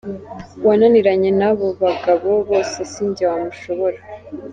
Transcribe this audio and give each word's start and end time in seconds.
Uwananiranye 0.61 1.29
n’abo 1.39 1.67
bagabo 1.83 2.31
bose 2.49 2.77
sijye 2.91 3.25
wamushobora. 3.31 3.99